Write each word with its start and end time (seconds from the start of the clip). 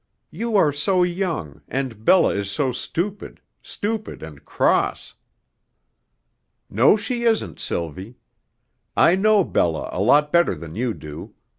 You 0.31 0.55
are 0.55 0.71
so 0.71 1.03
young, 1.03 1.61
and 1.67 2.03
Bella 2.03 2.33
is 2.35 2.49
so 2.49 2.71
stupid 2.71 3.39
stupid 3.61 4.23
and 4.23 4.43
cross." 4.43 5.13
"No, 6.71 6.97
she 6.97 7.21
isn't, 7.21 7.59
Sylvie. 7.59 8.17
I 8.97 9.13
know 9.13 9.43
Bella 9.43 9.89
a 9.91 10.01
lot 10.01 10.31
better 10.31 10.55
than 10.55 10.75
you 10.75 10.95
do. 10.95 11.35